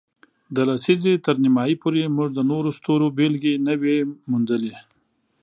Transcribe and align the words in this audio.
د 0.55 0.57
لسیزې 0.69 1.13
تر 1.25 1.35
نیمایي 1.43 1.75
پورې، 1.83 2.13
موږ 2.15 2.29
د 2.33 2.39
نورو 2.51 2.69
ستورو 2.77 3.07
بېلګې 3.17 3.53
نه 3.65 3.73
وې 3.81 3.97
موندلې. 4.29 4.75